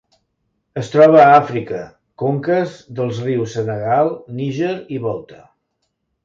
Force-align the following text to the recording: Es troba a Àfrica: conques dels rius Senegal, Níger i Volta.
Es 0.83 0.87
troba 0.93 1.19
a 1.23 1.33
Àfrica: 1.33 1.81
conques 2.21 2.73
dels 3.01 3.19
rius 3.27 3.53
Senegal, 3.59 4.11
Níger 4.41 4.73
i 4.97 4.99
Volta. 5.07 5.41